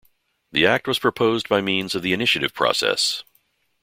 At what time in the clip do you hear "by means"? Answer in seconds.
1.47-1.93